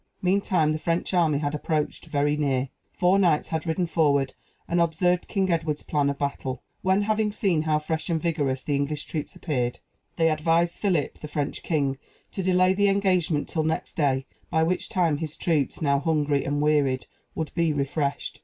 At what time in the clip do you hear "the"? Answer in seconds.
0.71-0.79, 8.63-8.73, 11.19-11.27, 12.73-12.87